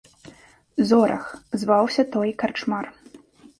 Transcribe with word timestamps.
Зорах 0.91 1.27
зваўся 1.65 2.03
той 2.17 2.35
карчмар. 2.43 2.85